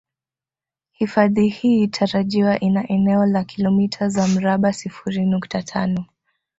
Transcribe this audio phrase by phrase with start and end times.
[0.91, 6.05] Hifadhi hii tarajiwa ina eneo la kilomita za mraba sifuri nukta tano